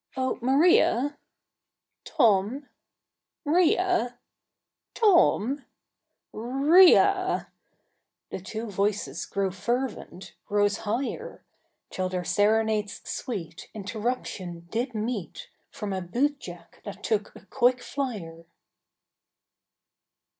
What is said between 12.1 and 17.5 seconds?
serenades sweet Interruption did meet From a bootjack that took a